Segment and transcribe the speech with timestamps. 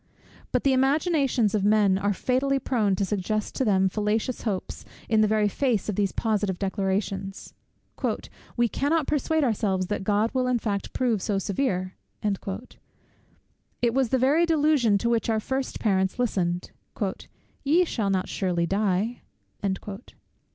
[0.51, 5.21] But the imaginations of men are fatally prone to suggest to them fallacious hopes in
[5.21, 7.53] the very face of these positive declarations.
[8.57, 11.93] "We cannot persuade ourselves that God will in fact prove so severe."
[12.23, 16.71] It was the very delusion to which our first parents listened;
[17.63, 19.21] "Ye shall not surely die."